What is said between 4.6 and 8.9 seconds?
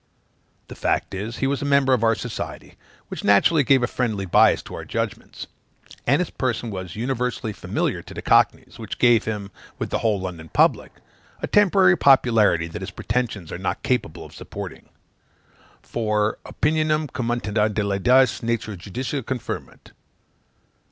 to our judgments; and his person was universally familiar to the cockneys,